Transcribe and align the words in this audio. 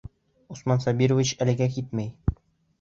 Усман 0.55 0.81
Сабирович 0.87 1.35
әлегә 1.47 1.71
китмәй. 1.79 2.37